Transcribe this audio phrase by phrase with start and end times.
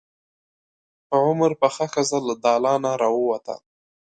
[1.07, 3.55] په عمر پخه ښځه له دالانه راووته.